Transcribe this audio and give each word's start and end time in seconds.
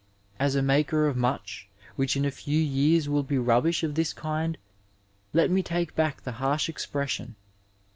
As 0.39 0.55
a 0.55 0.63
maker 0.63 1.05
of 1.05 1.15
much 1.15 1.69
which 1.95 2.17
in 2.17 2.25
a 2.25 2.31
few 2.31 2.57
years 2.59 3.07
will 3.07 3.21
be 3.21 3.35
rvtbish 3.35 3.83
of 3.83 3.93
this 3.93 4.13
kind, 4.13 4.57
let 5.31 5.51
me 5.51 5.61
take 5.61 5.93
back 5.95 6.23
the 6.23 6.31
harsh 6.41 6.67
expression. 6.69 7.35